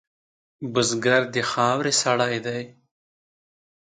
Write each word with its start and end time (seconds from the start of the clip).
بزګر 0.73 1.21
د 1.33 1.35
خاورې 1.51 1.93
سړی 2.01 2.37
دی 2.45 2.61